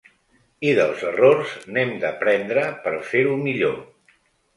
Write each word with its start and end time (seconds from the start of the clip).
I 0.69 0.71
dels 0.77 1.03
errors 1.09 1.51
n’hem 1.75 1.91
d’aprendre, 2.03 2.63
per 2.87 2.95
fer-ho 3.11 3.37
millor. 3.43 3.77